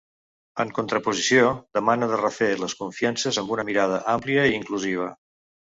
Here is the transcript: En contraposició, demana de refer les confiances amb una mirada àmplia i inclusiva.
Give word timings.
En 0.61 0.69
contraposició, 0.77 1.43
demana 1.79 2.09
de 2.13 2.17
refer 2.23 2.49
les 2.63 2.75
confiances 2.81 3.41
amb 3.45 3.55
una 3.59 3.69
mirada 3.71 4.03
àmplia 4.17 4.51
i 4.53 4.59
inclusiva. 4.65 5.15